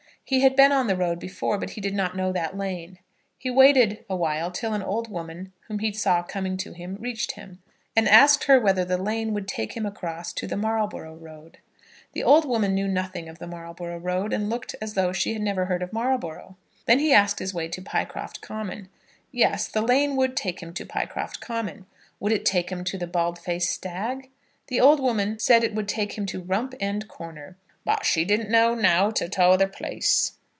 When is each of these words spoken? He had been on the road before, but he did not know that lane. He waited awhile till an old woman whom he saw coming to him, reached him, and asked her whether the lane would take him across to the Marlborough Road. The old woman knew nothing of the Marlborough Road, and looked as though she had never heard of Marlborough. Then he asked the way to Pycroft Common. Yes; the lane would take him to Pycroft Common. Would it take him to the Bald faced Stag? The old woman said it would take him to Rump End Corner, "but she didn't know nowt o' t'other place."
He 0.23 0.39
had 0.39 0.55
been 0.55 0.71
on 0.71 0.87
the 0.87 0.95
road 0.95 1.19
before, 1.19 1.57
but 1.57 1.71
he 1.71 1.81
did 1.81 1.93
not 1.93 2.15
know 2.15 2.31
that 2.31 2.55
lane. 2.55 2.99
He 3.37 3.49
waited 3.49 4.05
awhile 4.09 4.49
till 4.49 4.73
an 4.73 4.81
old 4.83 5.09
woman 5.09 5.51
whom 5.67 5.79
he 5.79 5.91
saw 5.91 6.23
coming 6.23 6.55
to 6.57 6.71
him, 6.71 6.95
reached 7.01 7.33
him, 7.33 7.61
and 7.97 8.07
asked 8.07 8.45
her 8.45 8.57
whether 8.57 8.85
the 8.85 9.01
lane 9.01 9.33
would 9.33 9.45
take 9.45 9.73
him 9.75 9.85
across 9.85 10.31
to 10.33 10.47
the 10.47 10.55
Marlborough 10.55 11.17
Road. 11.17 11.57
The 12.13 12.23
old 12.23 12.45
woman 12.45 12.73
knew 12.73 12.87
nothing 12.87 13.27
of 13.27 13.39
the 13.39 13.47
Marlborough 13.47 13.97
Road, 13.99 14.31
and 14.31 14.49
looked 14.49 14.73
as 14.81 14.93
though 14.93 15.11
she 15.11 15.33
had 15.33 15.41
never 15.41 15.65
heard 15.65 15.83
of 15.83 15.91
Marlborough. 15.91 16.55
Then 16.85 16.99
he 16.99 17.11
asked 17.11 17.39
the 17.39 17.51
way 17.53 17.67
to 17.67 17.81
Pycroft 17.81 18.39
Common. 18.39 18.87
Yes; 19.33 19.67
the 19.67 19.81
lane 19.81 20.15
would 20.15 20.37
take 20.37 20.61
him 20.63 20.73
to 20.75 20.85
Pycroft 20.85 21.41
Common. 21.41 21.87
Would 22.21 22.31
it 22.31 22.45
take 22.45 22.71
him 22.71 22.85
to 22.85 22.97
the 22.97 23.07
Bald 23.07 23.37
faced 23.37 23.69
Stag? 23.71 24.29
The 24.67 24.79
old 24.79 25.01
woman 25.01 25.39
said 25.39 25.61
it 25.65 25.75
would 25.75 25.89
take 25.89 26.13
him 26.13 26.25
to 26.27 26.41
Rump 26.41 26.73
End 26.79 27.09
Corner, 27.09 27.57
"but 27.83 28.05
she 28.05 28.23
didn't 28.23 28.47
know 28.51 28.75
nowt 28.75 29.23
o' 29.23 29.27
t'other 29.27 29.67
place." 29.67 30.33